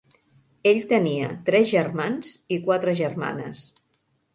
[0.71, 3.67] Ell tenia tres germans i quatre germanes.